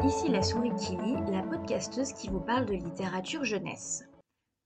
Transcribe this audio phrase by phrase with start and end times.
[0.00, 4.04] ici la souris Kili, la podcasteuse qui vous parle de littérature jeunesse.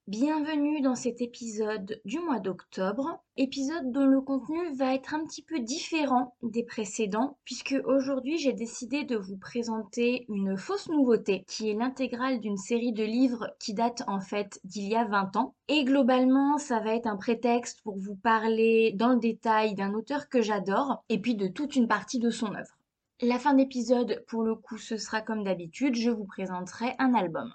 [0.07, 5.43] Bienvenue dans cet épisode du mois d'octobre, épisode dont le contenu va être un petit
[5.43, 11.71] peu différent des précédents, puisque aujourd'hui j'ai décidé de vous présenter une fausse nouveauté, qui
[11.71, 15.55] est l'intégrale d'une série de livres qui date en fait d'il y a 20 ans.
[15.69, 20.29] Et globalement, ça va être un prétexte pour vous parler dans le détail d'un auteur
[20.29, 22.76] que j'adore, et puis de toute une partie de son œuvre.
[23.23, 27.51] La fin d'épisode, pour le coup, ce sera comme d'habitude, je vous présenterai un album.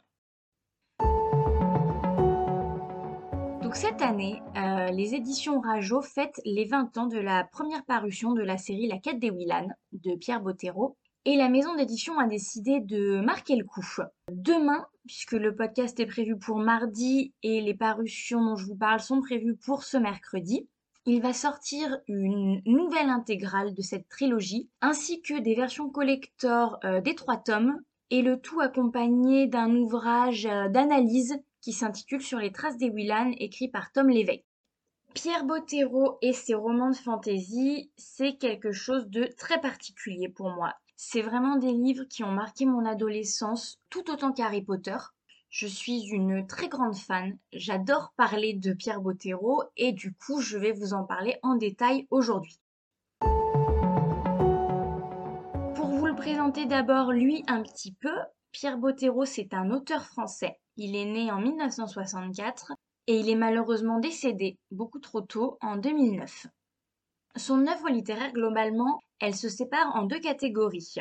[3.61, 8.33] Donc cette année, euh, les éditions Rajo fêtent les 20 ans de la première parution
[8.33, 10.97] de la série La quête des Willan de Pierre Bottero.
[11.25, 13.85] Et la maison d'édition a décidé de marquer le coup.
[14.31, 18.99] Demain, puisque le podcast est prévu pour mardi et les parutions dont je vous parle
[18.99, 20.67] sont prévues pour ce mercredi,
[21.05, 27.01] il va sortir une nouvelle intégrale de cette trilogie, ainsi que des versions collector euh,
[27.01, 27.79] des trois tomes,
[28.11, 33.31] et le tout accompagné d'un ouvrage euh, d'analyse qui s'intitule Sur les traces des Willan,
[33.37, 34.45] écrit par Tom Lévesque.
[35.13, 40.73] Pierre Bottero et ses romans de fantasy, c'est quelque chose de très particulier pour moi.
[40.95, 44.97] C'est vraiment des livres qui ont marqué mon adolescence tout autant qu'Harry Potter.
[45.51, 50.57] Je suis une très grande fan, j'adore parler de Pierre Bottero et du coup je
[50.57, 52.57] vais vous en parler en détail aujourd'hui.
[55.75, 58.15] Pour vous le présenter d'abord lui un petit peu,
[58.53, 62.71] Pierre Bottero c'est un auteur français il est né en 1964
[63.07, 66.47] et il est malheureusement décédé beaucoup trop tôt en 2009.
[67.35, 70.95] Son œuvre littéraire, globalement, elle se sépare en deux catégories.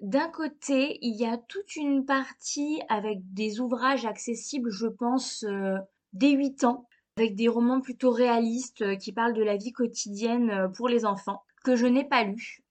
[0.00, 5.76] D'un côté, il y a toute une partie avec des ouvrages accessibles, je pense, euh,
[6.12, 10.50] dès 8 ans, avec des romans plutôt réalistes euh, qui parlent de la vie quotidienne
[10.50, 12.64] euh, pour les enfants, que je n'ai pas lus.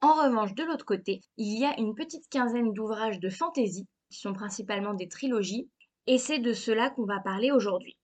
[0.00, 4.18] En revanche, de l'autre côté, il y a une petite quinzaine d'ouvrages de fantaisie qui
[4.18, 5.68] sont principalement des trilogies,
[6.06, 7.96] et c'est de cela qu'on va parler aujourd'hui.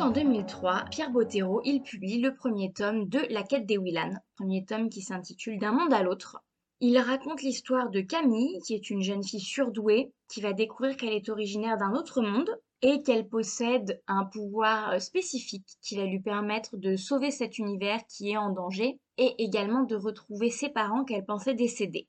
[0.00, 4.64] En 2003, Pierre Bottero, il publie le premier tome de La quête des Willan, premier
[4.64, 6.42] tome qui s'intitule D'un monde à l'autre.
[6.80, 11.12] Il raconte l'histoire de Camille, qui est une jeune fille surdouée, qui va découvrir qu'elle
[11.12, 12.48] est originaire d'un autre monde
[12.80, 18.30] et qu'elle possède un pouvoir spécifique qui va lui permettre de sauver cet univers qui
[18.30, 22.08] est en danger et également de retrouver ses parents qu'elle pensait décédés.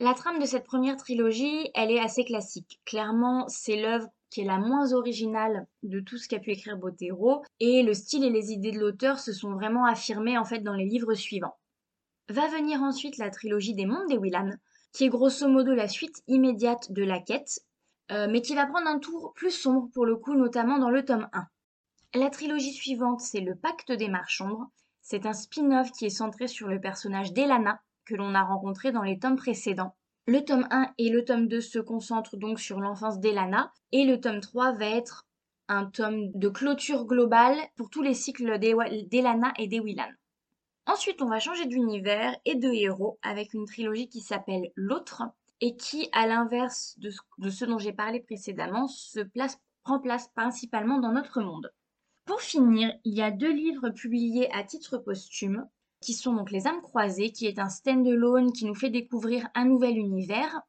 [0.00, 2.78] La trame de cette première trilogie, elle est assez classique.
[2.84, 7.42] Clairement, c'est l'œuvre qui est la moins originale de tout ce qu'a pu écrire Bottero,
[7.60, 10.74] et le style et les idées de l'auteur se sont vraiment affirmés en fait dans
[10.74, 11.56] les livres suivants.
[12.28, 14.50] Va venir ensuite la trilogie des mondes des Willan,
[14.92, 17.60] qui est grosso modo la suite immédiate de la quête,
[18.10, 21.04] euh, mais qui va prendre un tour plus sombre pour le coup, notamment dans le
[21.04, 21.46] tome 1.
[22.14, 24.70] La trilogie suivante, c'est le Pacte des Marchands.
[25.02, 29.02] C'est un spin-off qui est centré sur le personnage d'Elana, que l'on a rencontré dans
[29.02, 29.94] les tomes précédents.
[30.28, 34.20] Le tome 1 et le tome 2 se concentrent donc sur l'enfance d'Elana et le
[34.20, 35.24] tome 3 va être
[35.68, 40.10] un tome de clôture globale pour tous les cycles d'Elana et des Willan.
[40.86, 45.22] Ensuite, on va changer d'univers et de héros avec une trilogie qui s'appelle L'autre
[45.60, 47.10] et qui, à l'inverse de,
[47.50, 49.20] ce dont j'ai parlé précédemment, se
[49.84, 51.72] prend place principalement dans notre monde.
[52.24, 55.68] Pour finir, il y a deux livres publiés à titre posthume
[56.06, 59.64] qui sont donc Les âmes croisées, qui est un stand-alone qui nous fait découvrir un
[59.64, 60.60] nouvel univers,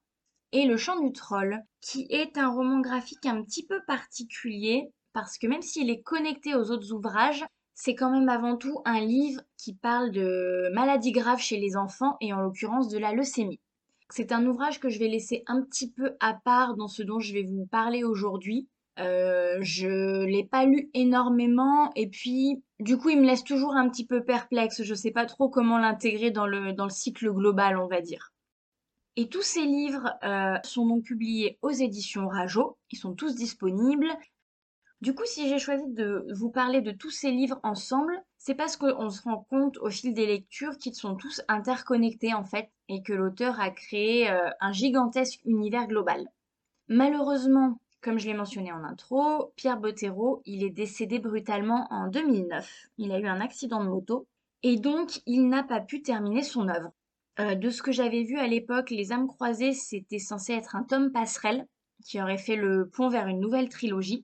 [0.51, 5.37] et Le chant du troll, qui est un roman graphique un petit peu particulier, parce
[5.37, 7.45] que même s'il est connecté aux autres ouvrages,
[7.75, 12.17] c'est quand même avant tout un livre qui parle de maladies graves chez les enfants,
[12.19, 13.61] et en l'occurrence de la leucémie.
[14.09, 17.19] C'est un ouvrage que je vais laisser un petit peu à part dans ce dont
[17.19, 18.67] je vais vous parler aujourd'hui,
[18.99, 23.89] euh, je l'ai pas lu énormément et puis du coup il me laisse toujours un
[23.89, 24.83] petit peu perplexe.
[24.83, 28.33] Je sais pas trop comment l'intégrer dans le, dans le cycle global, on va dire.
[29.15, 32.77] Et tous ces livres euh, sont donc publiés aux éditions Rajo.
[32.91, 34.09] Ils sont tous disponibles.
[35.01, 38.77] Du coup, si j'ai choisi de vous parler de tous ces livres ensemble, c'est parce
[38.77, 43.03] qu'on se rend compte au fil des lectures qu'ils sont tous interconnectés en fait et
[43.03, 46.27] que l'auteur a créé euh, un gigantesque univers global.
[46.87, 52.87] Malheureusement, comme je l'ai mentionné en intro, Pierre Bottero, il est décédé brutalement en 2009.
[52.97, 54.29] Il a eu un accident de moto
[54.63, 56.93] et donc il n'a pas pu terminer son œuvre.
[57.41, 60.83] Euh, de ce que j'avais vu à l'époque, Les âmes croisées, c'était censé être un
[60.83, 61.67] tome passerelle
[62.01, 64.23] qui aurait fait le pont vers une nouvelle trilogie.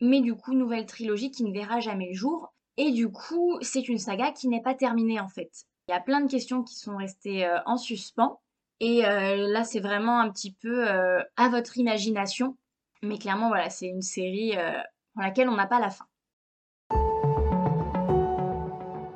[0.00, 2.54] Mais du coup, nouvelle trilogie qui ne verra jamais le jour.
[2.76, 5.50] Et du coup, c'est une saga qui n'est pas terminée en fait.
[5.88, 8.40] Il y a plein de questions qui sont restées euh, en suspens.
[8.78, 12.56] Et euh, là, c'est vraiment un petit peu à votre imagination.
[13.04, 14.80] Mais clairement, voilà, c'est une série euh,
[15.12, 16.06] pour laquelle on n'a pas la fin.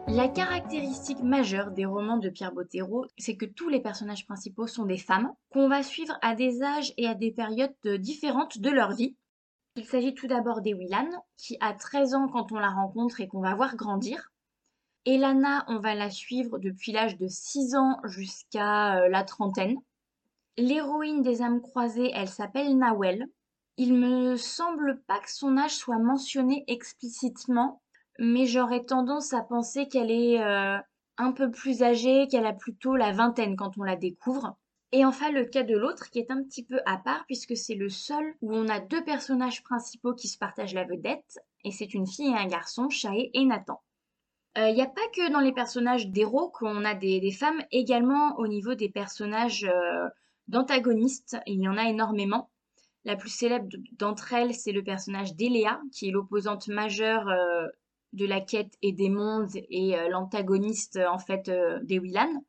[0.08, 4.85] La caractéristique majeure des romans de Pierre Bottero, c'est que tous les personnages principaux sont
[4.85, 8.93] des femmes, qu'on va suivre à des âges et à des périodes différentes de leur
[8.93, 9.17] vie.
[9.76, 13.41] Il s'agit tout d'abord d'Ewilan, qui a 13 ans quand on la rencontre et qu'on
[13.41, 14.32] va voir grandir.
[15.05, 19.76] Elana, on va la suivre depuis l'âge de 6 ans jusqu'à euh, la trentaine.
[20.56, 23.26] L'héroïne des âmes croisées, elle s'appelle Nawel.
[23.80, 27.80] Il me semble pas que son âge soit mentionné explicitement,
[28.19, 30.76] mais j'aurais tendance à penser qu'elle est euh,
[31.16, 34.56] un peu plus âgée, qu'elle a plutôt la vingtaine quand on la découvre.
[34.90, 37.76] Et enfin le cas de l'autre qui est un petit peu à part puisque c'est
[37.76, 41.94] le seul où on a deux personnages principaux qui se partagent la vedette et c'est
[41.94, 43.81] une fille et un garçon, Shae et Nathan.
[44.56, 48.34] Il euh, n'y a pas que dans les personnages d'héros qu'on a des, femmes, également
[48.38, 50.08] au niveau des personnages euh,
[50.48, 52.50] d'antagonistes, il y en a énormément.
[53.08, 53.69] La plus célèbre
[53.99, 57.66] d'entre elles, c'est le personnage d'Eléa, qui est l'opposante majeure euh,
[58.12, 61.50] de la quête et des mondes et l'antagoniste en fait
[61.82, 62.44] des Willan.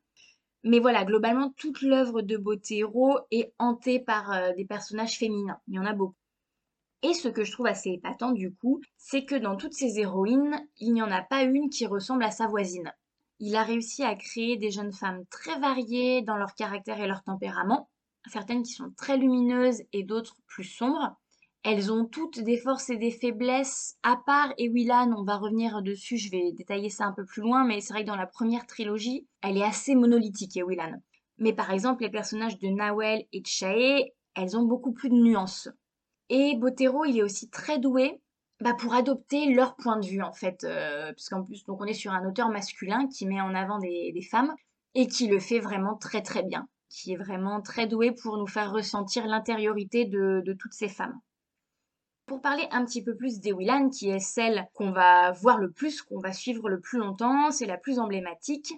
[0.64, 5.60] Mais voilà, globalement, toute l'œuvre de Botero est hantée par euh, des personnages féminins.
[5.68, 6.16] Il y en a beaucoup.
[7.02, 10.68] Et ce que je trouve assez épatant du coup, c'est que dans toutes ces héroïnes,
[10.80, 12.94] il n'y en a pas une qui ressemble à sa voisine.
[13.40, 17.24] Il a réussi à créer des jeunes femmes très variées dans leur caractère et leur
[17.24, 17.90] tempérament,
[18.28, 21.16] certaines qui sont très lumineuses et d'autres plus sombres.
[21.64, 26.18] Elles ont toutes des forces et des faiblesses, à part Ewilan, on va revenir dessus,
[26.18, 28.66] je vais détailler ça un peu plus loin, mais c'est vrai que dans la première
[28.66, 31.02] trilogie, elle est assez monolithique, Ewilan.
[31.38, 35.70] Mais par exemple, les personnages de Nawel et de elles ont beaucoup plus de nuances.
[36.30, 38.22] Et Botero, il est aussi très doué
[38.62, 40.64] bah, pour adopter leur point de vue, en fait.
[40.64, 44.14] Euh, puisqu'en plus, donc on est sur un auteur masculin qui met en avant des,
[44.30, 44.54] femmes
[44.96, 46.68] et qui le fait vraiment très très bien.
[46.90, 51.20] Qui est vraiment très doué pour nous faire ressentir l'intériorité de toutes ces femmes.
[52.26, 56.02] Pour parler un petit peu plus d'Ewilan, qui est celle qu'on va voir le plus,
[56.02, 58.74] qu'on va suivre le plus longtemps, c'est la plus emblématique.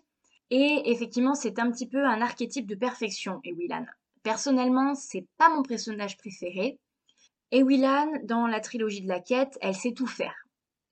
[0.50, 3.86] Et effectivement, c'est un petit peu un archétype de perfection, Ewilan.
[4.24, 6.80] Personnellement, c'est pas mon personnage préféré.
[7.52, 10.36] Ewilan, dans la trilogie de la quête, elle sait tout faire.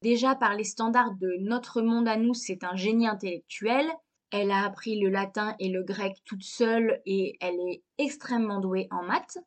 [0.01, 3.85] Déjà, par les standards de notre monde à nous, c'est un génie intellectuel.
[4.31, 8.87] Elle a appris le latin et le grec toute seule et elle est extrêmement douée
[8.91, 9.39] en maths.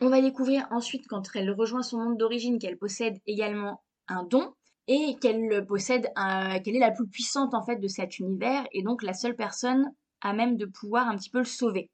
[0.00, 4.54] On va découvrir ensuite, quand elle rejoint son monde d'origine, qu'elle possède également un don
[4.86, 6.10] et qu'elle possède
[6.64, 9.92] qu'elle est la plus puissante en fait de cet univers et donc la seule personne
[10.22, 11.90] à même de pouvoir un petit peu le sauver.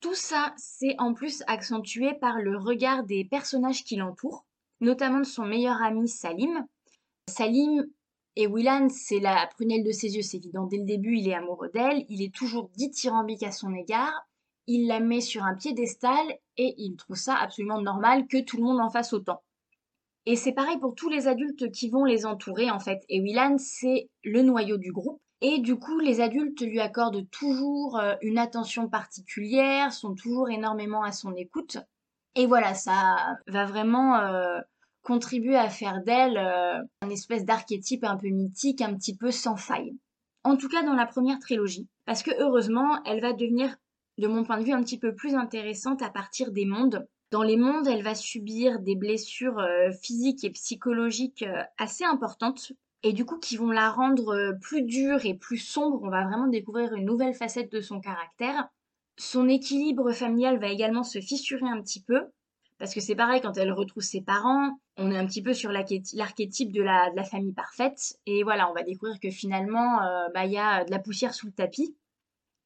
[0.00, 4.44] Tout ça, c'est en plus accentué par le regard des personnages qui l'entourent,
[4.80, 6.66] notamment de son meilleur ami Salim.
[7.28, 7.86] Salim
[8.36, 10.66] et Willan, c'est la prunelle de ses yeux, c'est évident.
[10.66, 14.12] Dès le début, il est amoureux d'elle, il est toujours dithyrambique à son égard,
[14.66, 16.26] il la met sur un piédestal
[16.58, 19.42] et il trouve ça absolument normal que tout le monde en fasse autant.
[20.26, 23.04] Et c'est pareil pour tous les adultes qui vont les entourer en fait.
[23.08, 25.20] Et Willan, c'est le noyau du groupe.
[25.40, 31.02] Et du coup, les adultes lui accordent toujours euh, une attention particulière, sont toujours énormément
[31.02, 31.78] à son écoute.
[32.34, 34.60] Et voilà, ça va vraiment euh,
[35.06, 39.54] contribuer à faire d'elle euh, un espèce d'archétype un peu mythique, un petit peu sans
[39.54, 39.96] faille.
[40.42, 41.86] En tout cas, dans la première trilogie.
[42.06, 43.76] Parce que heureusement, elle va devenir
[44.18, 47.06] de mon point de vue, un petit peu plus intéressante à partir des mondes.
[47.30, 52.72] Dans les mondes, elle va subir des blessures euh, physiques et psychologiques euh, assez importantes
[53.04, 56.00] et du coup qui vont la rendre plus dure et plus sombre.
[56.02, 58.68] On va vraiment découvrir une nouvelle facette de son caractère.
[59.18, 62.24] Son équilibre familial va également se fissurer un petit peu
[62.78, 65.70] parce que c'est pareil quand elle retrouve ses parents, on est un petit peu sur
[65.72, 69.98] l'archétype de la, famille parfaite et voilà, on va découvrir que finalement,
[70.34, 71.96] bah, il y a de la poussière sous le tapis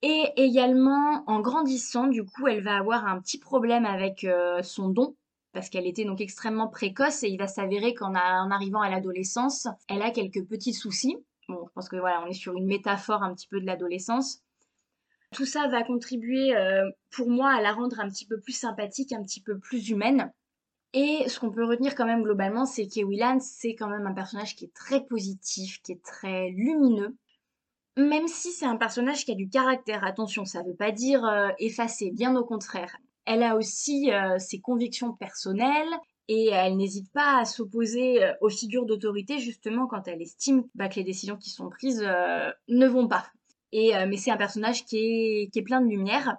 [0.03, 4.89] et également, en grandissant, du coup, elle va avoir un petit problème avec euh, son
[4.89, 5.15] don,
[5.53, 9.69] parce qu'elle était donc extrêmement précoce, et il va s'avérer qu'en en arrivant à l'adolescence,
[9.89, 11.17] elle a quelques petits soucis.
[11.49, 14.41] Bon, je pense que voilà, on est sur une métaphore un petit peu de l'adolescence.
[15.35, 19.13] Tout ça va contribuer, euh, pour moi, à la rendre un petit peu plus sympathique,
[19.13, 20.33] un petit peu plus humaine.
[20.93, 24.57] Et ce qu'on peut retenir quand même globalement, c'est qu'Ewilan, c'est quand même un personnage
[24.57, 27.17] qui est très positif, qui est très lumineux,
[27.97, 31.25] même si c'est un personnage qui a du caractère, attention, ça ne veut pas dire
[31.25, 32.97] euh, effacer, bien au contraire.
[33.27, 35.93] Elle a aussi euh, ses convictions personnelles
[36.29, 40.89] et elle n'hésite pas à s'opposer euh, aux figures d'autorité justement quand elle estime bah,
[40.89, 42.03] que les décisions qui sont prises
[42.69, 43.27] ne vont pas.
[43.73, 46.37] Et, mais c'est un personnage qui est, qui est plein de lumière,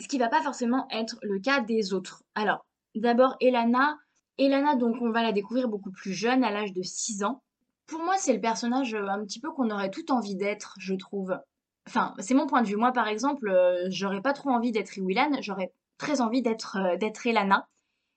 [0.00, 2.22] ce qui va pas forcément être le cas des autres.
[2.34, 3.98] Alors, d'abord Elana.
[4.38, 7.42] Elana, donc on va la découvrir beaucoup plus jeune, à l'âge de 6 ans.
[7.86, 10.94] Pour moi, c'est le personnage euh, un petit peu qu'on aurait tout envie d'être, je
[10.94, 11.38] trouve.
[11.86, 12.76] Enfin, c'est mon point de vue.
[12.76, 16.96] Moi, par exemple, euh, j'aurais pas trop envie d'être Iwilan, j'aurais très envie d'être euh,
[16.96, 17.68] d'être Elana.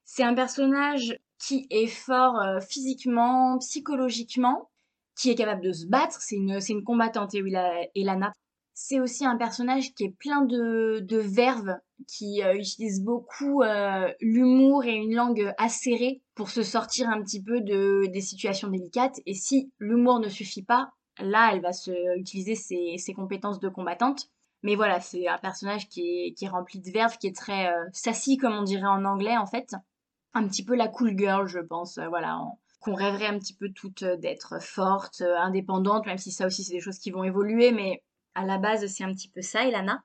[0.05, 4.71] C'est un personnage qui est fort physiquement, psychologiquement,
[5.17, 6.21] qui est capable de se battre.
[6.21, 8.31] C'est une, c'est une combattante, Elana.
[8.73, 14.07] C'est aussi un personnage qui est plein de, de verve, qui euh, utilise beaucoup euh,
[14.21, 19.19] l'humour et une langue acérée pour se sortir un petit peu de, des situations délicates.
[19.25, 23.69] Et si l'humour ne suffit pas, là, elle va se, utiliser ses, ses compétences de
[23.69, 24.29] combattante.
[24.61, 27.71] Mais voilà, c'est un personnage qui est, qui est rempli de verve, qui est très
[27.71, 29.73] euh, sassy, comme on dirait en anglais, en fait.
[30.35, 31.97] Un petit peu la cool girl, je pense.
[32.09, 32.39] voilà,
[32.79, 36.79] qu'on rêverait un petit peu toutes d'être forte, indépendante, même si ça aussi, c'est des
[36.79, 37.71] choses qui vont évoluer.
[37.71, 38.03] Mais
[38.35, 40.03] à la base, c'est un petit peu ça, Elana.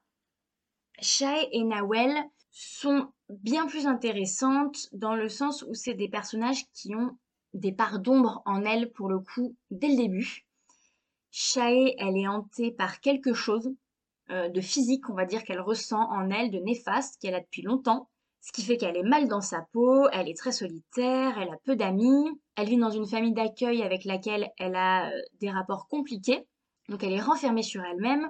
[1.00, 2.14] Shai et Nawel
[2.50, 7.18] sont bien plus intéressantes dans le sens où c'est des personnages qui ont
[7.54, 10.46] des parts d'ombre en elles pour le coup dès le début.
[11.30, 13.74] Shai, elle est hantée par quelque chose
[14.30, 17.62] euh, de physique, on va dire, qu'elle ressent en elle, de néfaste, qu'elle a depuis
[17.62, 18.08] longtemps.
[18.42, 21.58] Ce qui fait qu'elle est mal dans sa peau, elle est très solitaire, elle a
[21.64, 25.86] peu d'amis, elle vit dans une famille d'accueil avec laquelle elle a euh, des rapports
[25.86, 26.44] compliqués.
[26.88, 28.28] Donc elle est renfermée sur elle-même.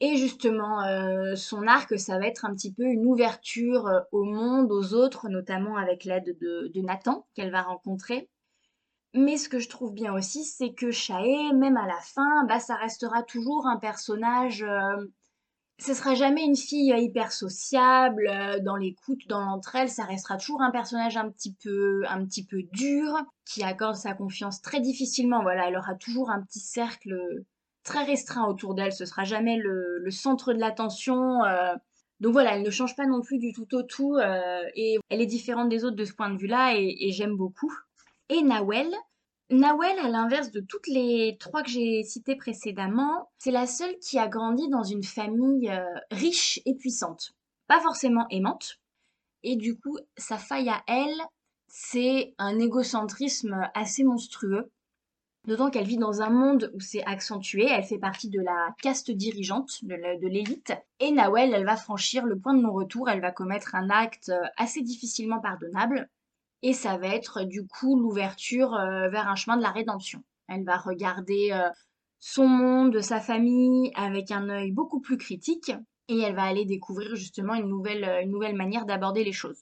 [0.00, 4.24] Et justement, euh, son arc, ça va être un petit peu une ouverture euh, au
[4.24, 8.28] monde, aux autres, notamment avec l'aide de, Nathan qu'elle va rencontrer.
[9.14, 12.60] Mais ce que je trouve bien aussi, c'est que Shae, même à la fin, bah,
[12.60, 14.62] ça restera toujours un personnage.
[15.78, 18.30] Ce sera jamais une fille hyper sociable,
[18.62, 22.62] dans l'écoute, dans l'entraide, ça restera toujours un personnage un petit peu, un petit peu
[22.72, 23.12] dur,
[23.44, 25.42] qui accorde sa confiance très difficilement.
[25.42, 27.44] Voilà, elle aura toujours un petit cercle
[27.84, 31.44] très restreint autour d'elle, ce sera jamais le, centre de l'attention.
[31.44, 31.74] Euh.
[32.20, 35.20] donc voilà, elle ne change pas non plus du tout au tout, euh, et elle
[35.20, 37.72] est différente des autres de ce point de vue-là, et, j'aime beaucoup.
[38.30, 38.88] Et Nawel,
[39.50, 44.18] Nawel, à l'inverse de toutes les trois que j'ai citées précédemment, c'est la seule qui
[44.18, 47.32] a grandi dans une famille euh, riche et puissante.
[47.66, 48.80] Pas forcément aimante.
[49.42, 51.20] Et du coup, sa faille à elle,
[51.68, 54.70] c'est un égocentrisme assez monstrueux.
[55.46, 59.10] D'autant qu'elle vit dans un monde où c'est accentué, elle fait partie de la caste
[59.10, 60.72] dirigeante, de l'élite.
[61.00, 64.40] Et Nawel, elle va franchir le point de non-retour, elle va commettre un acte euh,
[64.56, 66.08] assez difficilement pardonnable.
[66.66, 70.24] Et ça va être du coup l'ouverture euh, vers un chemin de la rédemption.
[70.48, 71.68] Elle va regarder euh,
[72.20, 75.72] son monde, sa famille avec un œil beaucoup plus critique
[76.08, 79.60] et elle va aller découvrir justement une nouvelle, une nouvelle manière d'aborder les choses.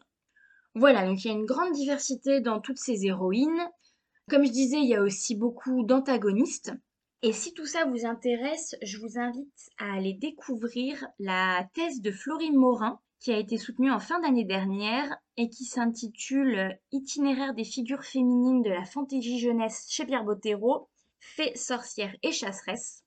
[0.76, 3.68] Voilà, donc il y a une grande diversité dans toutes ces héroïnes.
[4.30, 6.72] Comme je disais, il y a aussi beaucoup d'antagonistes.
[7.22, 12.12] Et si tout ça vous intéresse, je vous invite à aller découvrir la thèse de
[12.12, 17.62] Florine Morin, qui a été soutenue en fin d'année dernière et qui s'intitule Itinéraire des
[17.62, 20.88] figures féminines de la fantaisie jeunesse chez Pierre Bottero,
[21.20, 23.04] Fées, sorcières et chasseresses,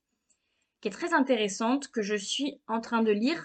[0.80, 3.44] qui est très intéressante, que je suis en train de lire.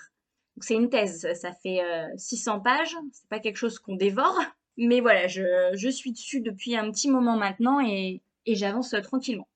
[0.60, 1.80] C'est une thèse, ça fait
[2.16, 4.38] 600 euh, pages, c'est pas quelque chose qu'on dévore,
[4.76, 9.48] mais voilà, je, suis dessus depuis un petit moment maintenant et, j'avance tranquillement.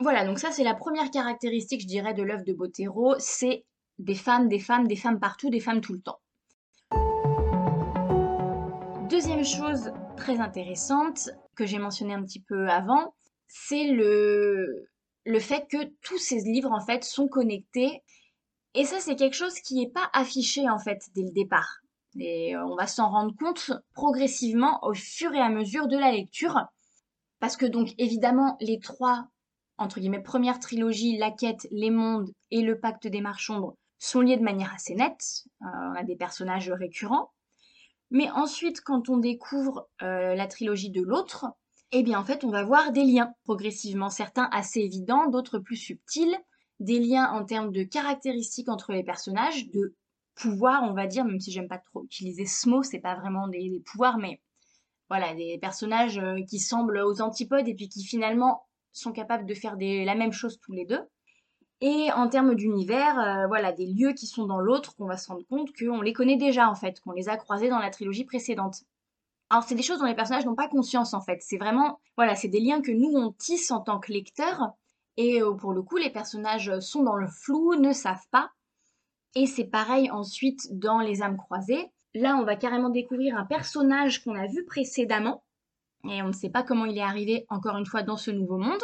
[0.00, 3.64] Voilà, donc ça c'est la première caractéristique, je dirais, de l'œuvre de Botero, c'est
[3.98, 6.18] des femmes, des femmes, des femmes partout, des femmes tout le temps.
[9.10, 13.12] Deuxième chose très intéressante que j'ai mentionné un petit peu avant,
[13.48, 14.86] c'est le,
[15.40, 18.04] fait que tous ces livres en fait sont connectés.
[18.74, 21.80] Et ça c'est quelque chose qui n'est pas affiché en fait dès le départ.
[22.20, 26.12] Et euh, on va s'en rendre compte progressivement au fur et à mesure de la
[26.12, 26.64] lecture.
[27.40, 29.26] Parce que donc évidemment les trois,
[29.76, 34.36] entre guillemets, premières trilogies, La quête, Les mondes et Le pacte des marchands sont liés
[34.36, 35.46] de manière assez nette.
[35.62, 37.32] Euh, on a des personnages récurrents.
[38.10, 41.46] Mais ensuite, quand on découvre euh, la trilogie de l'autre,
[41.92, 45.76] eh bien en fait on va voir des liens progressivement, certains assez évidents, d'autres plus
[45.76, 46.36] subtils,
[46.80, 49.94] des liens en termes de caractéristiques entre les personnages, de
[50.34, 53.48] pouvoirs, on va dire, même si j'aime pas trop utiliser ce mot, c'est pas vraiment
[53.48, 54.40] des, pouvoirs, mais
[55.08, 59.54] voilà, des personnages euh, qui semblent aux antipodes et puis qui finalement sont capables de
[59.54, 61.02] faire la même chose tous les deux.
[61.80, 65.28] Et en termes d'univers, euh, voilà, des lieux qui sont dans l'autre, qu'on va se
[65.28, 68.24] rendre compte qu'on les connaît déjà en fait, qu'on les a croisés dans la trilogie
[68.24, 68.82] précédente.
[69.48, 71.38] Alors c'est des choses dont les personnages n'ont pas conscience en fait.
[71.40, 74.72] C'est vraiment, voilà, c'est des liens que nous on tisse en tant que lecteurs.
[75.16, 78.50] Et euh, pour le coup, les personnages sont dans le flou, ne savent pas.
[79.34, 81.90] Et c'est pareil ensuite dans Les âmes croisées.
[82.14, 85.44] Là, on va carrément découvrir un personnage qu'on a vu précédemment.
[86.08, 88.58] Et on ne sait pas comment il est arrivé encore une fois dans ce nouveau
[88.58, 88.82] monde.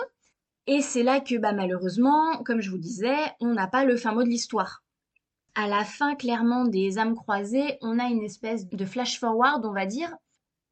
[0.66, 4.12] Et c'est là que bah, malheureusement, comme je vous disais, on n'a pas le fin
[4.12, 4.82] mot de l'histoire.
[5.54, 9.72] À la fin, clairement, des âmes croisées, on a une espèce de flash forward, on
[9.72, 10.14] va dire,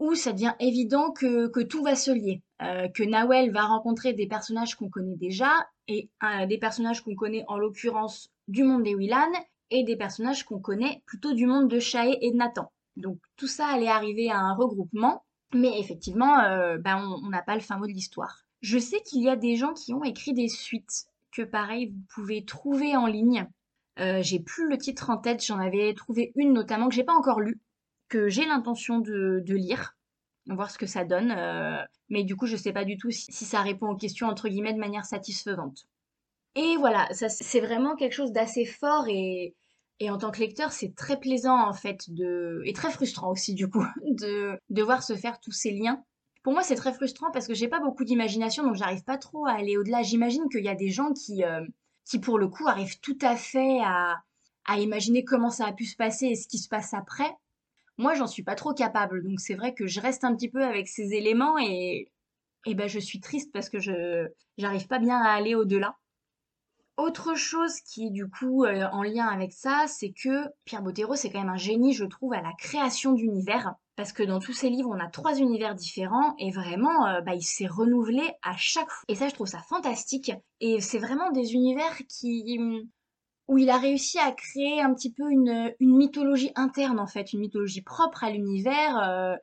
[0.01, 2.43] où ça devient évident que, tout va se lier.
[2.61, 5.51] Euh, que Nawel va rencontrer des personnages qu'on connaît déjà,
[5.89, 9.33] et euh, des personnages qu'on connaît en l'occurrence du monde des Willan,
[9.71, 12.71] et des personnages qu'on connaît plutôt du monde de Shae et de Nathan.
[12.97, 15.25] Donc tout ça allait arriver à un regroupement,
[15.55, 18.44] mais effectivement, euh, ben, on n'a pas le fin mot de l'histoire.
[18.65, 22.01] Je sais qu'il y a des gens qui ont écrit des suites que pareil, vous
[22.15, 23.47] pouvez trouver en ligne.
[23.99, 27.13] Euh, j'ai plus le titre en tête, j'en avais trouvé une notamment que j'ai pas
[27.13, 27.61] encore lue,
[28.09, 29.99] que j'ai l'intention de, de, lire,
[30.47, 31.31] voir ce que ça donne.
[31.33, 31.77] Euh,
[32.09, 34.73] mais du coup, je sais pas du tout si, ça répond aux questions entre guillemets
[34.73, 35.87] de manière satisfaisante.
[36.55, 39.55] Et voilà, c'est vraiment quelque chose d'assez fort et,
[40.01, 43.53] et en tant que lecteur, c'est très plaisant en fait de et très frustrant aussi
[43.53, 46.03] du coup de, de voir se faire tous ces liens
[46.45, 49.47] pour moi, c'est très frustrant parce que j'ai pas beaucoup d'imagination, donc j'arrive pas trop
[49.47, 50.03] à aller au-delà.
[50.03, 51.67] J'imagine qu'il y a des gens qui, euh,
[52.05, 54.23] qui, pour le coup, arrivent tout à fait à,
[54.79, 57.31] imaginer comment ça a pu se passer et ce qui se passe après.
[57.97, 60.63] Moi, j'en suis pas trop capable, donc c'est vrai que je reste un petit peu
[60.63, 62.13] avec ces éléments et,
[62.67, 65.97] et ben, je suis triste parce que je j'arrive pas bien à aller au-delà.
[66.99, 71.17] Autre chose qui est du coup euh, en lien avec ça, c'est que Pierre Bottero,
[71.17, 73.75] c'est quand même un génie, je trouve, à la création d'univers.
[73.97, 77.35] Parce que dans tous ses livres, on a trois univers différents et vraiment, euh, bah,
[77.35, 79.05] il s'est renouvelé à chaque fois.
[79.09, 80.33] Et ça, je trouve ça fantastique.
[80.61, 82.59] Et c'est vraiment des univers qui
[83.47, 87.35] où il a réussi à créer un petit peu une, une mythologie interne en fait,
[87.35, 88.99] une mythologie propre à l'univers.
[88.99, 89.37] Euh,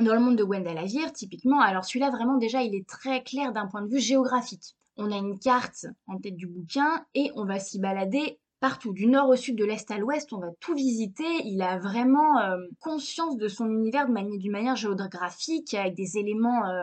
[0.00, 3.52] dans le monde de Wendell Avir, typiquement, alors celui-là vraiment déjà il est très clair
[3.52, 7.44] d'un point de vue géographique on a une carte en tête du bouquin et on
[7.44, 10.74] va s'y balader partout, du nord au sud, de l'est à l'ouest, on va tout
[10.74, 11.22] visiter.
[11.44, 16.82] Il a vraiment euh, conscience de son univers d'une manière géographique, avec des éléments euh,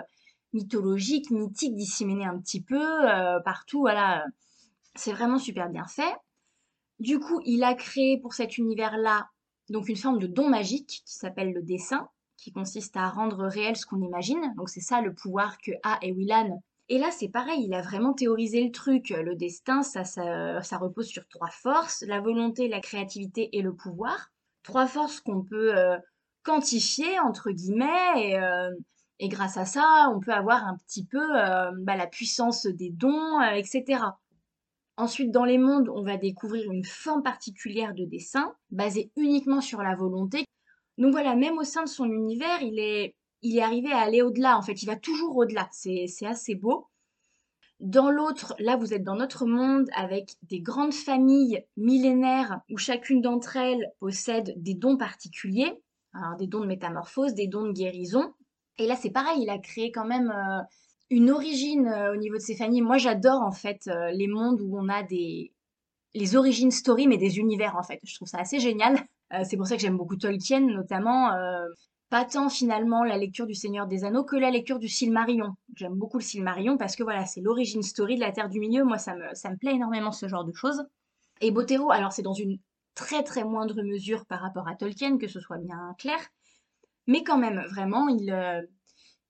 [0.53, 3.81] mythologiques, mythiques disséminés un petit peu euh, partout.
[3.81, 4.23] Voilà,
[4.95, 6.15] c'est vraiment super bien fait.
[6.99, 9.27] Du coup, il a créé pour cet univers-là
[9.69, 13.75] donc une forme de don magique qui s'appelle le dessin, qui consiste à rendre réel
[13.75, 14.53] ce qu'on imagine.
[14.55, 17.81] Donc c'est ça le pouvoir que A et Willan et là, c'est pareil, il a
[17.81, 19.09] vraiment théorisé le truc.
[19.09, 24.31] Le destin, ça, repose sur trois forces, la volonté, la créativité et le pouvoir.
[24.63, 25.97] Trois forces qu'on peut euh,
[26.43, 28.71] quantifier, entre guillemets, et, euh,
[29.19, 32.89] et, grâce à ça, on peut avoir un petit peu euh, bah, la puissance des
[32.89, 34.03] dons, etc.
[34.97, 39.81] Ensuite, dans les mondes, on va découvrir une forme particulière de dessin, basée uniquement sur
[39.81, 40.45] la volonté.
[40.97, 44.21] Donc voilà, même au sein de son univers, il est il est arrivé à aller
[44.21, 46.87] au-delà, en fait, il va toujours au-delà, c'est assez beau.
[47.79, 53.21] Dans l'autre, là, vous êtes dans notre monde avec des grandes familles millénaires où chacune
[53.21, 55.81] d'entre elles possède des dons particuliers,
[56.39, 58.33] des dons de métamorphose, des dons de guérison.
[58.77, 60.61] Et là, c'est pareil, il a créé quand même euh,
[61.09, 62.81] une origine euh, au niveau de ces familles.
[62.81, 65.51] Moi, j'adore en fait euh, les mondes où on a des
[66.15, 67.99] les origines story, mais des univers en fait.
[68.03, 68.99] Je trouve ça assez génial.
[69.45, 71.31] c'est pour ça que j'aime beaucoup Tolkien, notamment
[72.13, 75.55] pas tant finalement la lecture du Seigneur des Anneaux que la lecture du Silmarillion.
[75.75, 78.83] J'aime beaucoup le Silmarillion parce que voilà, c'est l'origine story de la Terre du Milieu.
[78.83, 80.85] Moi, ça me, ça me plaît énormément ce genre de choses.
[81.41, 82.59] Et Botero, alors c'est dans une
[82.93, 86.19] très très moindre mesure par rapport à Tolkien, que ce soit bien clair,
[87.07, 88.61] mais quand même, vraiment, il, euh,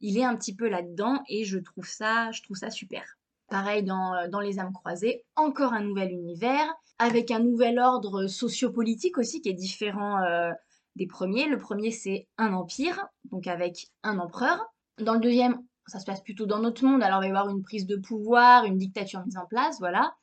[0.01, 3.05] il est un petit peu là-dedans et je trouve ça, je trouve ça super.
[3.47, 6.69] Pareil dans, euh, dans Les âmes croisées, encore un nouvel univers,
[6.99, 10.51] avec un nouvel ordre sociopolitique aussi qui est différent euh,
[10.95, 11.47] des premiers.
[11.47, 14.59] Le premier, c'est un empire, donc avec un empereur.
[14.99, 17.55] Dans le deuxième, ça se passe plutôt dans notre monde, alors il va y avoir
[17.55, 20.15] une prise de pouvoir, une dictature mise en place, voilà.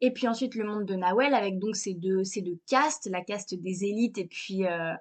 [0.00, 2.22] Et puis ensuite le monde de Nawel avec donc ces deux,
[2.66, 4.94] castes, la caste des élites et puis euh,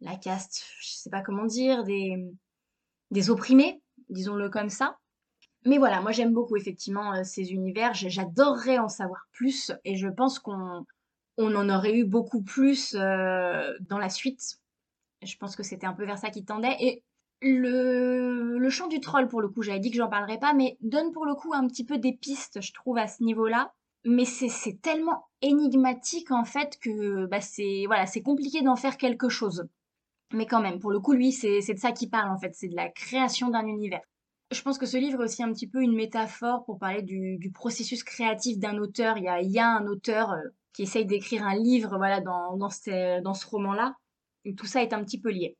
[0.00, 2.16] la caste, je sais pas comment dire, des,
[3.10, 4.98] des opprimés, disons-le comme ça.
[5.66, 10.08] Mais voilà, moi j'aime beaucoup effectivement euh, ces univers, j'adorerais en savoir plus et je
[10.08, 10.84] pense qu'on
[11.40, 14.58] on en aurait eu beaucoup plus euh, dans la suite.
[15.22, 16.76] Je pense que c'était un peu vers ça qui tendait.
[16.80, 17.02] Et
[17.40, 20.76] le, le chant du troll, pour le coup, j'avais dit que j'en parlerais pas, mais
[20.82, 23.72] donne pour le coup un petit peu des pistes, je trouve, à ce niveau-là.
[24.04, 29.66] Mais c'est tellement énigmatique, en fait, que bah, c'est voilà, compliqué d'en faire quelque chose.
[30.32, 32.54] Mais quand même, pour le coup, lui, c'est de ça qu'il parle, en fait.
[32.54, 34.00] C'est de la création d'un univers.
[34.50, 37.50] Je pense que ce livre est aussi un petit peu une métaphore pour parler du,
[37.52, 39.16] processus créatif d'un auteur.
[39.18, 42.20] Il y a, il y a un auteur, euh, qui essaye d'écrire un livre voilà,
[42.20, 43.94] dans, dans, ce, dans ce roman-là.
[44.56, 45.56] Tout ça est un petit peu lié.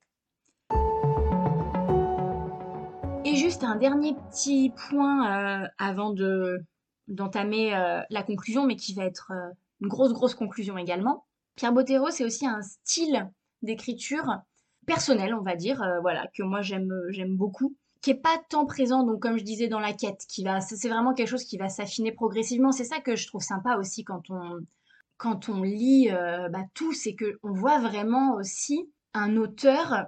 [3.24, 6.64] Et juste un dernier petit point euh, avant de
[7.08, 11.26] d'entamer euh, la conclusion, mais qui va être euh, une grosse, grosse conclusion également.
[11.56, 13.28] Pierre Bottero, c'est aussi un style
[13.62, 14.38] d'écriture
[14.86, 19.04] personnel, on va dire, voilà, que moi j'aime j'aime beaucoup, qui est pas tant présent,
[19.04, 21.68] donc comme je disais dans la quête, qui va, c'est vraiment quelque chose qui va
[21.68, 22.72] s'affiner progressivement.
[22.72, 24.60] C'est ça que je trouve sympa aussi quand on
[25.20, 30.06] quand on lit euh, bah, tout, c'est qu'on voit vraiment aussi un auteur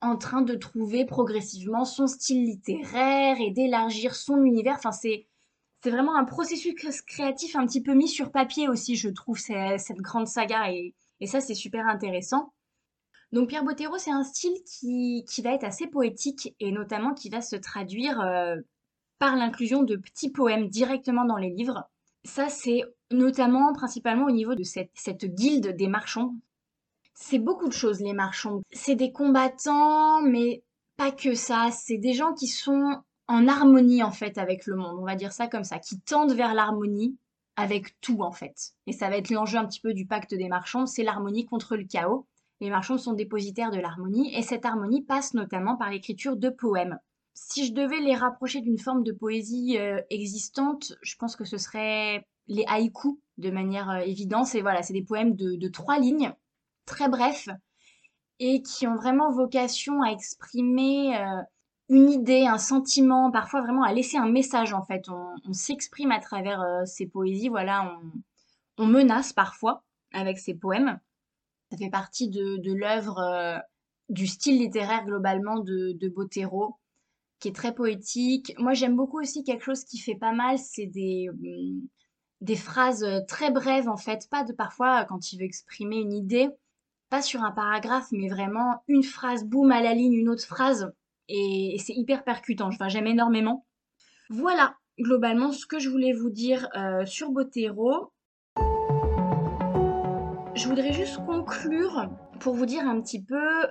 [0.00, 4.76] en train de trouver progressivement son style littéraire et d'élargir son univers.
[4.76, 5.26] Enfin, c'est
[5.82, 9.96] c'est vraiment un processus créatif un petit peu mis sur papier aussi, je trouve, cette
[9.96, 10.70] grande saga.
[10.70, 10.94] Et,
[11.26, 12.52] ça, c'est super intéressant.
[13.32, 17.30] Donc Pierre Bottero, c'est un style qui, qui, va être assez poétique et notamment qui
[17.30, 18.56] va se traduire euh,
[19.18, 21.88] par l'inclusion de petits poèmes directement dans les livres.
[22.24, 26.34] Ça, c'est notamment, principalement au niveau de cette, cette guilde des marchands.
[27.14, 28.62] C'est beaucoup de choses, les marchands.
[28.70, 30.62] C'est des combattants, mais
[30.96, 31.68] pas que ça.
[31.72, 34.98] C'est des gens qui sont en harmonie, en fait, avec le monde.
[35.00, 35.78] On va dire ça comme ça.
[35.78, 37.16] Qui tendent vers l'harmonie
[37.56, 38.72] avec tout, en fait.
[38.86, 40.86] Et ça va être l'enjeu un petit peu du pacte des marchands.
[40.86, 42.26] C'est l'harmonie contre le chaos.
[42.60, 44.34] Les marchands sont dépositaires de l'harmonie.
[44.34, 46.98] Et cette harmonie passe notamment par l'écriture de poèmes.
[47.34, 51.56] Si je devais les rapprocher d'une forme de poésie euh, existante, je pense que ce
[51.56, 54.46] serait les haïkus de manière euh, évidente.
[54.46, 56.34] C'est voilà, c'est des poèmes de, trois lignes,
[56.84, 57.48] très brefs,
[58.38, 61.42] et qui ont vraiment vocation à exprimer euh,
[61.88, 65.08] une idée, un sentiment, parfois vraiment à laisser un message en fait.
[65.08, 67.98] On, s'exprime à travers ces poésies, voilà,
[68.78, 70.98] on, menace parfois avec ces poèmes.
[71.70, 73.62] Ça fait partie de, l'œuvre,
[74.08, 76.76] du style littéraire globalement de, de Botero
[77.42, 78.54] qui est très poétique.
[78.58, 81.82] Moi, j'aime beaucoup aussi quelque chose qui fait pas mal, c'est des, hum,
[82.40, 86.12] des phrases euh, très brèves, en fait, pas de parfois quand il veut exprimer une
[86.12, 86.48] idée,
[87.10, 90.92] pas sur un paragraphe, mais vraiment une phrase, boum, à la ligne, une autre phrase,
[91.28, 92.68] et, c'est hyper percutant.
[92.68, 93.66] Enfin, j'aime énormément.
[94.30, 98.12] Voilà, globalement, ce que je voulais vous dire euh, sur Botero.
[100.54, 103.66] Je voudrais juste conclure pour vous dire un petit peu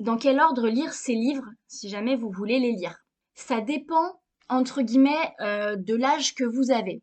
[0.00, 3.01] dans quel ordre lire ces livres, si jamais vous voulez les lire
[3.34, 7.02] ça dépend, entre guillemets, euh, de l'âge que vous avez.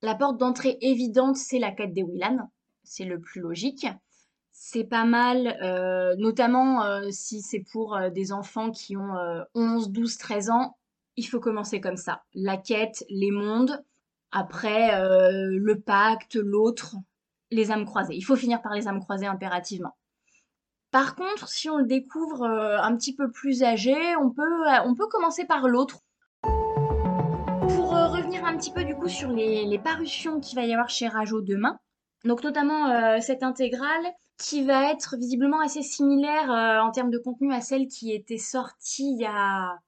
[0.00, 2.50] La porte d'entrée évidente, c'est la quête des Willan.
[2.82, 3.86] C'est le plus logique.
[4.50, 9.14] C'est pas mal, euh, notamment euh, si c'est pour des enfants qui ont
[9.54, 10.76] 11, 12, 13 ans.
[11.16, 12.22] Il faut commencer comme ça.
[12.34, 13.84] La quête, les mondes,
[14.30, 14.90] après
[15.50, 16.96] le pacte, l'autre,
[17.50, 18.14] les âmes croisées.
[18.16, 19.94] Il faut finir par les âmes croisées impérativement.
[20.92, 24.82] Par contre, si on le découvre euh, un petit peu plus âgé, on peut, euh,
[24.84, 26.00] on peut commencer par l'autre.
[26.42, 30.90] Pour euh, revenir un petit peu du coup sur les, parutions qu'il va y avoir
[30.90, 31.78] chez Rajo demain,
[32.26, 36.50] donc notamment cette intégrale qui va être visiblement assez similaire
[36.84, 39.78] en termes de contenu à celle qui était sortie il y a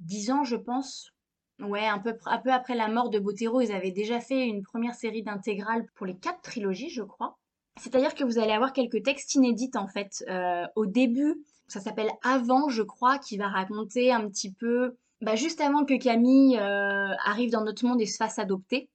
[0.00, 1.12] 10 ans, je pense.
[1.60, 4.62] Ouais, un peu, un peu après la mort de Botero, ils avaient déjà fait une
[4.62, 7.38] première série d'intégrales pour les quatre trilogies, je crois.
[7.80, 10.24] C'est-à-dire que vous allez avoir quelques textes inédits en fait.
[10.28, 15.36] Euh, au début, ça s'appelle Avant, je crois, qui va raconter un petit peu, bah,
[15.36, 18.90] juste avant que Camille euh, arrive dans notre monde et se fasse adopter.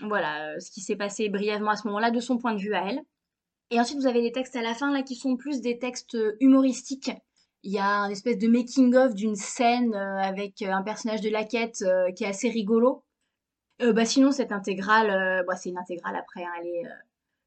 [0.00, 2.74] Voilà, euh, ce qui s'est passé brièvement à ce moment-là de son point de vue
[2.74, 3.00] à elle.
[3.70, 6.16] Et ensuite, vous avez des textes à la fin là qui sont plus des textes
[6.40, 7.10] humoristiques.
[7.64, 11.84] Il y a un espèce de making-of d'une scène avec un personnage de la quête
[12.16, 13.04] qui est assez rigolo.
[13.80, 16.84] bah sinon, cette intégrale, bah, c'est une intégrale après, hein, elle est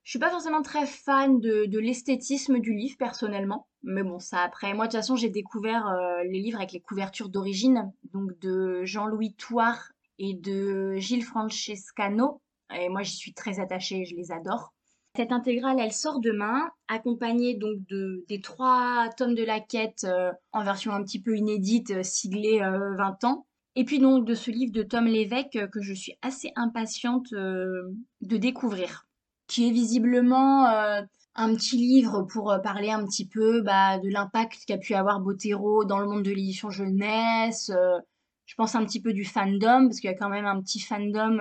[0.04, 4.74] je suis pas forcément très fan de, l'esthétisme du livre personnellement, mais bon ça après.
[4.74, 8.84] Moi de toute façon j'ai découvert euh, les livres avec les couvertures d'origine, donc de
[8.84, 12.42] Jean-Louis Touard et de Gilles Francescano,
[12.74, 14.74] et moi j'y suis très attachée, je les adore.
[15.16, 20.32] Cette intégrale, elle sort demain, accompagnée donc de, des trois tomes de la quête euh,
[20.54, 23.46] en version un petit peu inédite, euh, siglée 20 ans.
[23.76, 27.94] Et puis donc de ce livre de Tom Lévesque que je suis assez impatiente de
[28.22, 29.08] découvrir
[29.52, 31.02] qui est visiblement euh,
[31.36, 35.20] un petit livre pour euh, parler un petit peu bah, de l'impact qu'a pu avoir
[35.20, 37.70] Botero dans le monde de l'édition jeunesse.
[37.70, 38.00] Euh,
[38.46, 40.80] je pense un petit peu du fandom, parce qu'il y a quand même un petit
[40.80, 41.38] fandom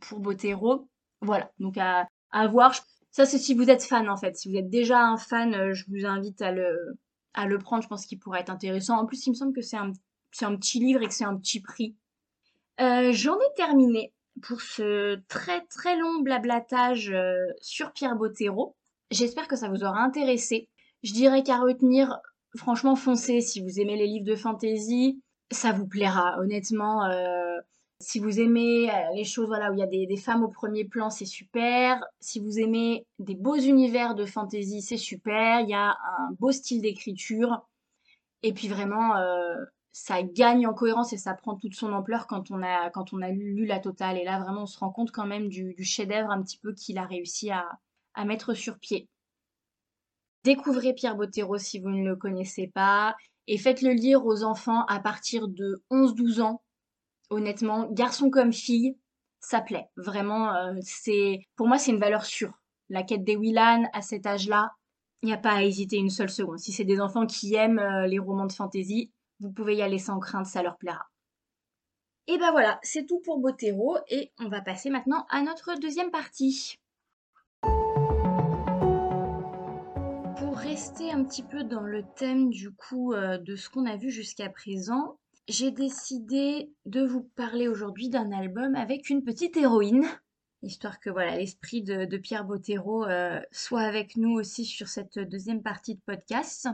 [0.00, 0.88] pour Botero.
[1.20, 2.08] Voilà, donc à,
[2.48, 2.74] voir.
[3.10, 4.36] Ça, c'est si vous êtes fan, en fait.
[4.36, 7.82] Si vous êtes déjà un fan, je vous invite à le, prendre.
[7.82, 8.98] Je pense qu'il pourrait être intéressant.
[8.98, 11.60] En plus, il me semble que c'est un petit livre et que c'est un petit
[11.60, 11.96] prix.
[12.78, 18.76] J'en ai terminé pour ce très très long blablatage euh, sur Pierre Bottero.
[19.10, 20.68] J'espère que ça vous aura intéressé.
[21.02, 22.18] Je dirais qu'à retenir,
[22.56, 25.20] franchement, foncez si vous aimez les livres de fantasy,
[25.50, 26.38] ça vous plaira.
[26.40, 27.58] Honnêtement, euh,
[28.00, 30.84] si vous aimez euh, les choses voilà, où il y a des, femmes au premier
[30.84, 32.02] plan, c'est super.
[32.20, 35.60] Si vous aimez des beaux univers de fantasy, c'est super.
[35.60, 37.66] Il y a un beau style d'écriture.
[38.42, 39.14] Et puis vraiment,
[39.96, 43.22] ça gagne en cohérence et ça prend toute son ampleur quand on a, quand on
[43.22, 44.18] a lu la totale.
[44.18, 46.98] Et là, vraiment, on se rend compte quand même du, chef-d'œuvre un petit peu qu'il
[46.98, 47.64] a réussi à,
[48.24, 49.08] mettre sur pied.
[50.42, 53.14] Découvrez Pierre Bottero si vous ne le connaissez pas
[53.46, 56.64] et faites-le lire aux enfants à partir de 11-12 ans.
[57.30, 58.98] Honnêtement, garçon comme fille,
[59.38, 59.86] ça plaît.
[59.96, 62.52] Vraiment, euh, c'est pour moi, c'est une valeur sûre.
[62.88, 64.72] La quête des Willan à cet âge-là,
[65.22, 66.58] il n'y a pas à hésiter une seule seconde.
[66.58, 69.98] Si c'est des enfants qui aiment euh, les romans de fantasy, vous pouvez y aller
[69.98, 71.10] sans crainte, ça leur plaira.
[72.26, 76.10] Et ben voilà, c'est tout pour Botero et on va passer maintenant à notre deuxième
[76.10, 76.78] partie.
[80.38, 83.96] Pour rester un petit peu dans le thème du coup euh, de ce qu'on a
[83.96, 85.18] vu jusqu'à présent,
[85.48, 90.06] j'ai décidé de vous parler aujourd'hui d'un album avec une petite héroïne,
[90.62, 95.62] histoire que voilà l'esprit de, Pierre Bottero euh, soit avec nous aussi sur cette deuxième
[95.62, 96.68] partie de podcast.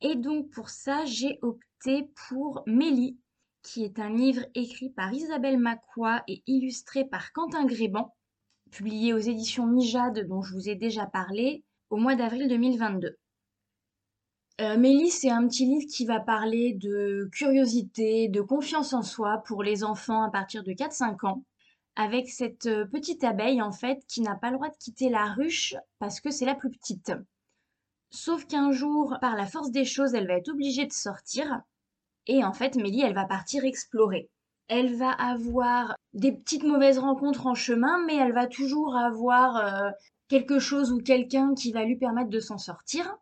[0.00, 1.71] Et donc pour ça, j'ai opté
[2.28, 3.18] pour Mélie,
[3.62, 8.14] qui est un livre écrit par Isabelle Macquois et illustré par Quentin Gréban,
[8.70, 13.18] publié aux éditions Mijade dont je vous ai déjà parlé au mois d'avril 2022.
[14.60, 19.42] Euh, Mélie, c'est un petit livre qui va parler de curiosité, de confiance en soi
[19.46, 21.44] pour les enfants à partir de 4-5 ans,
[21.96, 25.32] avec cette euh, petite abeille en fait qui n'a pas le droit de quitter la
[25.32, 27.12] ruche parce que c'est la plus petite.
[28.10, 31.62] Sauf qu'un jour, par la force des choses, elle va être obligée de sortir
[32.26, 34.30] et en fait, Mélie, elle va partir explorer.
[34.68, 39.90] Elle va avoir des petites mauvaises rencontres en chemin, mais elle va toujours avoir euh,
[40.28, 43.16] quelque chose ou quelqu'un qui va lui permettre de s'en sortir.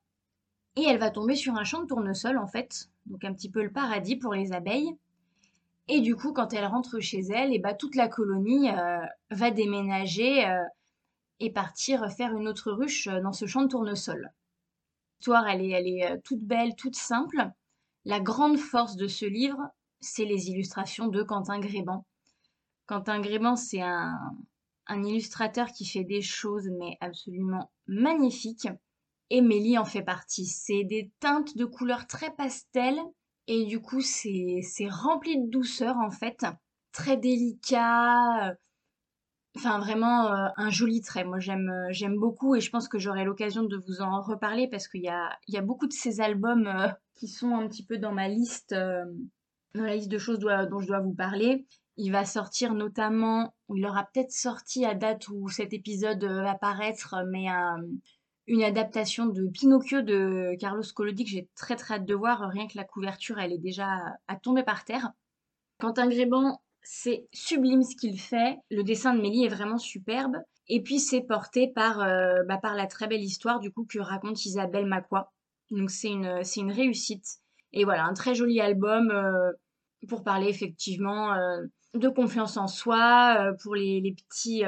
[0.77, 3.63] Et elle va tomber sur un champ de tournesol, en fait, donc un petit peu
[3.63, 4.95] le paradis pour les abeilles.
[5.89, 9.51] Et du coup, quand elle rentre chez elle, et bah, toute la colonie euh, va
[9.51, 10.63] déménager euh,
[11.41, 14.31] et partir faire une autre ruche dans ce champ de tournesol.
[15.19, 17.51] L'histoire, elle est, elle est toute belle, toute simple.
[18.05, 19.61] La grande force de ce livre,
[20.01, 22.07] c'est les illustrations de Quentin Gréban.
[22.87, 24.19] Quentin Gréban, c'est un,
[24.89, 28.69] illustrateur qui fait des choses mais absolument magnifiques.
[29.29, 30.47] Et Mélie en fait partie.
[30.47, 32.99] C'est des teintes de couleurs très pastel
[33.47, 36.45] et du coup c'est rempli de douceur en fait.
[36.93, 38.57] Très délicat.
[39.57, 41.25] Enfin vraiment euh, un joli trait.
[41.25, 44.87] Moi j'aime j'aime beaucoup et je pense que j'aurai l'occasion de vous en reparler parce
[44.87, 47.85] qu'il y a, il y a beaucoup de ces albums euh, qui sont un petit
[47.85, 49.05] peu dans ma liste, euh,
[49.75, 51.67] dans la liste de choses dont je dois vous parler.
[51.97, 57.15] Il va sortir notamment, il aura peut-être sorti à date où cet épisode va paraître,
[57.29, 57.47] mais
[58.47, 62.49] une adaptation de Pinocchio de Carlos Collodi que j'ai très très hâte de voir.
[62.49, 63.87] Rien que la couverture, elle est déjà
[64.29, 65.13] à tomber par terre.
[65.79, 68.59] Quentin Gréban, c'est sublime ce qu'il fait.
[68.71, 70.37] Le dessin de Mélie est vraiment superbe.
[70.69, 73.99] Et puis c'est porté par, euh, bah, par la très belle histoire du coup que
[73.99, 75.33] raconte Isabelle Macquois.
[75.71, 77.27] Donc c'est une, une réussite.
[77.73, 79.53] Et voilà, un très joli album euh,
[80.09, 81.63] pour parler effectivement euh,
[81.95, 84.63] de confiance en soi, pour les, les petits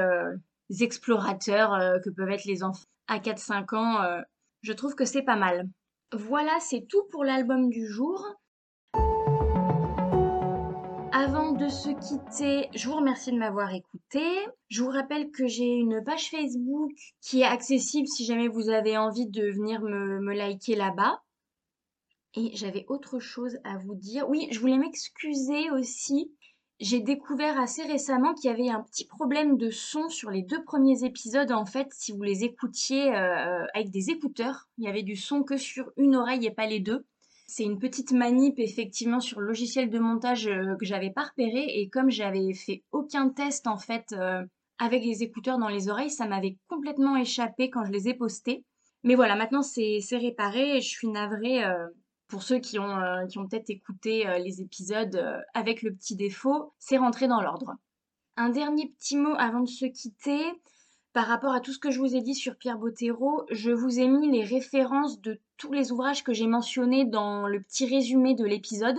[0.80, 4.22] explorateurs que peuvent être les enfants à 4-5 ans,
[4.62, 5.68] je trouve que c'est pas mal.
[6.12, 8.26] Voilà, c'est tout pour l'album du jour.
[11.14, 14.24] Avant de se quitter, je vous remercie de m'avoir écouté.
[14.70, 18.96] Je vous rappelle que j'ai une page Facebook qui est accessible si jamais vous avez
[18.96, 21.22] envie de venir me, liker là-bas.
[22.34, 24.26] Et j'avais autre chose à vous dire.
[24.30, 26.32] Oui, je voulais m'excuser aussi
[26.82, 30.64] j'ai découvert assez récemment qu'il y avait un petit problème de son sur les deux
[30.64, 31.52] premiers épisodes.
[31.52, 35.44] En fait, si vous les écoutiez euh, avec des écouteurs, il y avait du son
[35.44, 37.06] que sur une oreille et pas les deux.
[37.52, 41.64] C'est une petite manip effectivement sur le logiciel de montage euh, que j'avais pas repéré
[41.68, 44.42] et comme j'avais fait aucun test en fait euh,
[44.78, 48.64] avec les écouteurs dans les oreilles, ça m'avait complètement échappé quand je les ai postés.
[49.02, 51.62] Mais voilà, maintenant c'est réparé je suis navrée
[52.32, 55.92] pour ceux qui ont, euh, qui ont peut-être écouté euh, les épisodes euh, avec le
[55.92, 57.74] petit défaut, c'est rentré dans l'ordre.
[58.38, 60.40] Un dernier petit mot avant de se quitter.
[61.12, 64.00] Par rapport à tout ce que je vous ai dit sur Pierre Bottero, je vous
[64.00, 68.34] ai mis les références de tous les ouvrages que j'ai mentionnés dans le petit résumé
[68.34, 68.96] de l'épisode.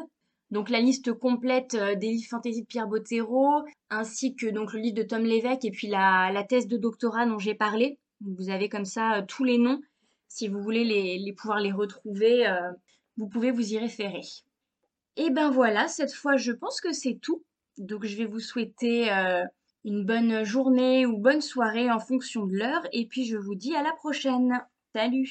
[0.49, 4.95] Donc la liste complète des livres fantasy de Pierre Bottero, ainsi que donc le livre
[4.95, 7.99] de Tom Lévesque et puis la, thèse de doctorat dont j'ai parlé.
[8.21, 9.81] Vous avez comme ça tous les noms
[10.29, 12.47] si vous voulez les, pouvoir les retrouver
[13.17, 14.21] vous pouvez vous y référer.
[15.17, 17.43] Et ben voilà, cette fois je pense que c'est tout.
[17.77, 19.43] Donc je vais vous souhaiter euh,
[19.83, 23.75] une bonne journée ou bonne soirée en fonction de l'heure et puis je vous dis
[23.75, 24.59] à la prochaine.
[24.95, 25.29] Salut